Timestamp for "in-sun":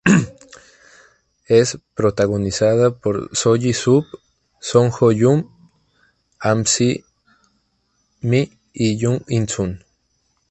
9.27-9.83